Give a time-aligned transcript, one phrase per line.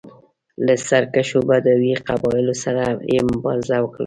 [0.65, 3.99] له سرکښو بدوي قبایلو سره یې مبارزه وکړه.